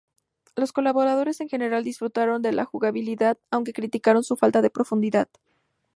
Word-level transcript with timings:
Los 0.55 0.73
colaboradores 0.73 1.41
en 1.41 1.47
general 1.47 1.83
disfrutaron 1.83 2.41
de 2.41 2.53
la 2.53 2.65
jugabilidad, 2.65 3.37
aunque 3.51 3.71
criticaron 3.71 4.23
su 4.23 4.35
falta 4.35 4.63
de 4.63 4.71
profundidad. 4.71 5.29